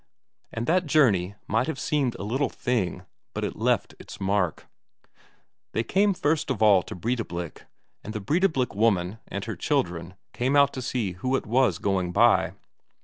And 0.51 0.65
that 0.65 0.87
journey 0.87 1.35
might 1.47 1.67
have 1.67 1.79
seemed 1.79 2.15
a 2.15 2.23
little 2.23 2.49
thing, 2.49 3.05
but 3.35 3.43
it 3.43 3.55
left 3.55 3.93
its 3.99 4.19
mark. 4.19 4.65
They 5.73 5.83
came 5.83 6.15
first 6.15 6.49
of 6.49 6.59
all 6.59 6.81
to 6.81 6.95
Breidablik, 6.95 7.67
and 8.03 8.11
the 8.11 8.19
Breidablik 8.19 8.73
woman 8.73 9.19
and 9.27 9.45
her 9.45 9.55
children 9.55 10.15
came 10.33 10.55
out 10.55 10.73
to 10.73 10.81
see 10.81 11.11
who 11.11 11.35
it 11.35 11.45
was 11.45 11.77
going 11.77 12.11
by. 12.13 12.53